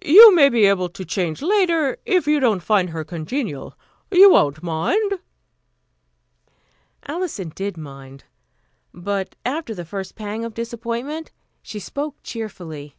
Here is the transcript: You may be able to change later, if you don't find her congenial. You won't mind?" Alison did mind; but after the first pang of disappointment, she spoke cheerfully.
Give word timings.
You 0.00 0.34
may 0.34 0.48
be 0.48 0.64
able 0.64 0.88
to 0.88 1.04
change 1.04 1.42
later, 1.42 1.98
if 2.06 2.26
you 2.26 2.40
don't 2.40 2.62
find 2.62 2.88
her 2.88 3.04
congenial. 3.04 3.76
You 4.10 4.30
won't 4.30 4.62
mind?" 4.62 5.18
Alison 7.06 7.50
did 7.54 7.76
mind; 7.76 8.24
but 8.94 9.36
after 9.44 9.74
the 9.74 9.84
first 9.84 10.14
pang 10.14 10.42
of 10.42 10.54
disappointment, 10.54 11.32
she 11.60 11.78
spoke 11.78 12.16
cheerfully. 12.22 12.96